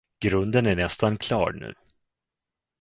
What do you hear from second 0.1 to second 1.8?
Grunden är nästan klar nu.